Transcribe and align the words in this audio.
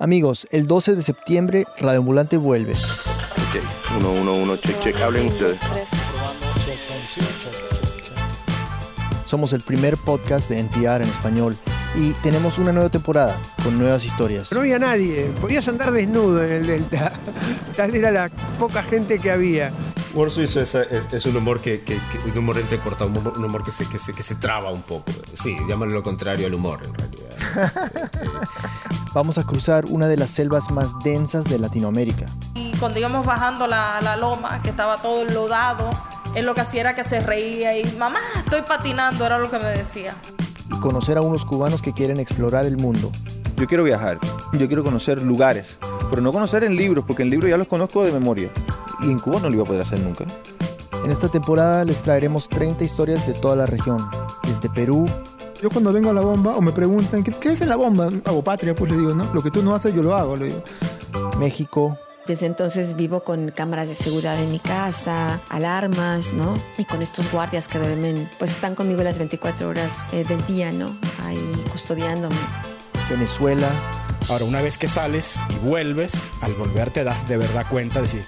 Amigos, 0.00 0.48
el 0.50 0.66
12 0.66 0.96
de 0.96 1.02
septiembre 1.02 1.66
Radio 1.78 2.00
Ambulante 2.00 2.36
vuelve. 2.36 2.72
Ok, 2.72 3.96
uno, 3.96 4.10
uno, 4.10 4.32
uno, 4.32 4.56
check, 4.56 4.80
check. 4.80 5.00
Hablen 5.00 5.28
ustedes. 5.28 5.60
Somos 9.24 9.52
el 9.52 9.60
primer 9.60 9.96
podcast 9.96 10.50
de 10.50 10.58
NPR 10.58 11.02
en 11.02 11.08
español 11.08 11.56
y 11.94 12.10
tenemos 12.24 12.58
una 12.58 12.72
nueva 12.72 12.88
temporada 12.88 13.40
con 13.62 13.78
nuevas 13.78 14.04
historias. 14.04 14.50
No 14.50 14.60
había 14.60 14.80
nadie, 14.80 15.30
podías 15.40 15.68
andar 15.68 15.92
desnudo 15.92 16.42
en 16.42 16.52
el 16.54 16.66
Delta. 16.66 17.12
Tal 17.76 17.94
era 17.94 18.10
la 18.10 18.28
poca 18.58 18.82
gente 18.82 19.20
que 19.20 19.30
había. 19.30 19.72
Humor 20.14 20.30
suizo 20.30 20.60
es, 20.60 20.74
es- 20.74 21.12
es 21.12 21.26
un 21.26 21.36
humor 21.36 21.60
que, 21.60 21.80
que- 21.82 21.98
que- 21.98 22.30
un 22.30 22.38
humor 22.38 22.58
entrecortado, 22.58 23.10
un 23.10 23.16
humor, 23.18 23.32
un 23.36 23.44
humor 23.44 23.62
que, 23.64 23.72
se, 23.72 23.86
que, 23.88 23.98
se, 23.98 24.12
que 24.12 24.22
se 24.22 24.36
traba 24.36 24.70
un 24.70 24.82
poco. 24.82 25.10
Sí, 25.34 25.56
llámalo 25.68 25.92
lo 25.92 26.02
contrario 26.02 26.46
al 26.46 26.54
humor 26.54 26.80
en 26.84 26.94
realidad. 26.94 27.72
Vamos 29.14 29.38
a 29.38 29.44
cruzar 29.44 29.84
una 29.88 30.06
de 30.08 30.16
las 30.16 30.30
selvas 30.30 30.70
más 30.70 30.92
densas 31.04 31.44
de 31.44 31.58
Latinoamérica 31.58 32.26
Y 32.54 32.72
cuando 32.78 32.98
íbamos 32.98 33.24
bajando 33.26 33.66
la, 33.66 34.00
la 34.02 34.16
loma, 34.16 34.60
que 34.62 34.70
estaba 34.70 34.96
todo 34.96 35.22
enlodado, 35.22 35.90
él 36.34 36.46
lo 36.46 36.54
que 36.54 36.62
hacía 36.62 36.80
era 36.82 36.94
que 36.96 37.04
se 37.04 37.20
reía 37.20 37.78
y, 37.78 37.84
mamá, 37.96 38.18
estoy 38.38 38.62
patinando, 38.62 39.24
era 39.26 39.38
lo 39.38 39.50
que 39.50 39.58
me 39.58 39.66
decía. 39.66 40.14
y 40.70 40.78
conocer 40.80 41.16
a 41.18 41.20
unos 41.22 41.44
cubanos 41.44 41.80
que 41.82 41.92
quieren 41.92 42.18
explorar 42.20 42.66
el 42.66 42.76
mundo. 42.76 43.10
Yo 43.56 43.66
quiero 43.68 43.84
viajar, 43.84 44.18
yo 44.52 44.66
quiero 44.66 44.82
conocer 44.82 45.22
lugares, 45.22 45.78
pero 46.10 46.20
no 46.20 46.32
conocer 46.32 46.64
en 46.64 46.74
libros, 46.76 47.04
porque 47.06 47.22
en 47.22 47.30
libros 47.30 47.48
ya 47.50 47.56
los 47.56 47.68
conozco 47.68 48.02
de 48.02 48.10
memoria. 48.10 48.48
Y 49.00 49.10
en 49.10 49.18
Cuba 49.18 49.40
no 49.40 49.48
lo 49.48 49.54
iba 49.54 49.62
a 49.62 49.66
poder 49.66 49.82
hacer 49.82 50.00
nunca. 50.00 50.24
En 51.04 51.10
esta 51.10 51.28
temporada 51.28 51.84
les 51.84 52.02
traeremos 52.02 52.48
30 52.48 52.82
historias 52.82 53.26
de 53.26 53.34
toda 53.34 53.56
la 53.56 53.66
región, 53.66 53.98
desde 54.44 54.70
Perú, 54.70 55.06
Yo 55.60 55.70
cuando 55.70 55.92
vengo 55.92 56.10
a 56.10 56.12
la 56.12 56.20
bomba 56.20 56.56
o 56.56 56.60
me 56.60 56.72
preguntan, 56.72 57.22
¿qué, 57.22 57.30
qué 57.30 57.52
es 57.52 57.60
en 57.60 57.68
la 57.68 57.76
bomba? 57.76 58.08
Hago 58.24 58.42
patria, 58.42 58.74
pues 58.74 58.90
le 58.90 58.98
digo, 58.98 59.14
¿no? 59.14 59.24
Lo 59.32 59.40
que 59.42 59.50
tú 59.50 59.62
no 59.62 59.74
haces, 59.74 59.94
yo 59.94 60.02
lo 60.02 60.14
hago, 60.14 60.36
le 60.36 60.46
digo. 60.46 60.62
México, 61.38 61.98
Desde 62.26 62.46
entonces 62.46 62.96
vivo 62.96 63.22
con 63.22 63.50
cámaras 63.50 63.88
de 63.88 63.94
seguridad 63.94 64.38
en 64.42 64.50
mi 64.50 64.58
casa, 64.58 65.40
alarmas, 65.48 66.32
¿no? 66.32 66.56
Y 66.78 66.84
con 66.84 67.02
estos 67.02 67.30
guardias 67.30 67.68
que 67.68 67.78
duermen, 67.78 68.28
pues 68.38 68.52
están 68.52 68.74
conmigo 68.74 69.02
las 69.02 69.18
24 69.18 69.68
horas 69.68 70.06
eh, 70.12 70.24
del 70.24 70.44
día, 70.46 70.72
¿no? 70.72 70.96
Ahí 71.22 71.64
custodiándome. 71.70 72.36
Venezuela, 73.10 73.68
Ahora, 74.30 74.46
una 74.46 74.62
vez 74.62 74.78
que 74.78 74.88
sales 74.88 75.38
y 75.50 75.66
vuelves, 75.66 76.30
al 76.40 76.54
volver 76.54 76.88
te 76.90 77.04
das 77.04 77.28
de 77.28 77.36
verdad 77.36 77.66
cuenta 77.68 77.96
de 77.96 78.02
decir, 78.02 78.24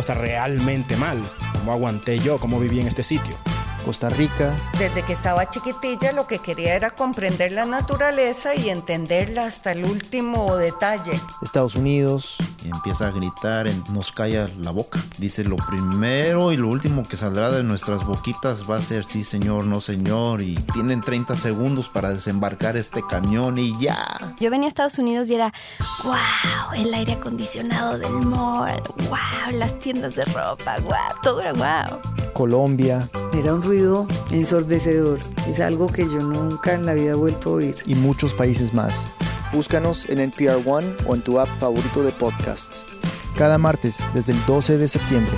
está 0.00 0.14
realmente 0.14 0.96
mal. 0.96 1.22
¿Cómo 1.52 1.72
aguanté 1.72 2.18
yo? 2.18 2.38
¿Cómo 2.38 2.58
viví 2.60 2.80
en 2.80 2.88
este 2.88 3.02
sitio? 3.02 3.47
Costa 3.88 4.10
Rica, 4.10 4.54
Desde 4.78 5.02
que 5.02 5.14
estaba 5.14 5.48
chiquitilla 5.48 6.12
lo 6.12 6.26
que 6.26 6.40
quería 6.40 6.74
era 6.74 6.90
comprender 6.90 7.52
la 7.52 7.64
naturaleza 7.64 8.54
y 8.54 8.68
entenderla 8.68 9.46
hasta 9.46 9.72
el 9.72 9.86
último 9.86 10.56
detalle. 10.56 11.18
Estados 11.40 11.74
Unidos, 11.74 12.36
y 12.62 12.68
empieza 12.68 13.08
a 13.08 13.12
gritar, 13.12 13.66
nos 13.90 14.12
calla 14.12 14.46
la 14.58 14.72
boca. 14.72 15.00
Dice, 15.16 15.42
lo 15.42 15.56
primero 15.56 16.52
y 16.52 16.58
lo 16.58 16.68
último 16.68 17.02
que 17.02 17.16
saldrá 17.16 17.50
de 17.50 17.64
nuestras 17.64 18.04
boquitas 18.04 18.70
va 18.70 18.76
a 18.76 18.82
ser 18.82 19.06
sí 19.06 19.24
señor, 19.24 19.64
no 19.64 19.80
señor, 19.80 20.42
y 20.42 20.54
tienen 20.74 21.00
30 21.00 21.34
segundos 21.34 21.88
para 21.88 22.10
desembarcar 22.10 22.76
este 22.76 23.02
camión 23.08 23.58
y 23.58 23.72
ya. 23.80 24.18
Yo 24.38 24.50
venía 24.50 24.66
a 24.66 24.68
Estados 24.68 24.98
Unidos 24.98 25.30
y 25.30 25.36
era, 25.36 25.54
wow, 26.04 26.74
el 26.76 26.92
aire 26.92 27.14
acondicionado 27.14 27.96
del 27.96 28.12
mall, 28.12 28.82
wow, 29.08 29.50
las 29.54 29.78
tiendas 29.78 30.14
de 30.14 30.26
ropa, 30.26 30.76
wow, 30.82 31.22
todo 31.22 31.40
era 31.40 31.54
wow. 31.54 31.98
Colombia 32.34 33.08
Era 33.32 33.54
un 33.54 33.62
ruido 33.62 34.06
ensordecedor. 34.30 35.18
Es 35.48 35.60
algo 35.60 35.86
que 35.86 36.04
yo 36.04 36.20
nunca 36.20 36.74
en 36.74 36.86
la 36.86 36.94
vida 36.94 37.12
he 37.12 37.14
vuelto 37.14 37.50
a 37.50 37.52
oír. 37.54 37.74
y 37.86 37.94
muchos 37.94 38.34
países 38.34 38.74
más. 38.74 39.10
Búscanos 39.52 40.08
en 40.08 40.18
NPR 40.18 40.62
One 40.66 40.86
o 41.06 41.14
en 41.14 41.22
tu 41.22 41.38
app 41.38 41.48
favorito 41.58 42.02
de 42.02 42.12
podcasts. 42.12 42.84
Cada 43.36 43.58
martes 43.58 44.02
desde 44.14 44.32
el 44.32 44.46
12 44.46 44.78
de 44.78 44.88
septiembre. 44.88 45.32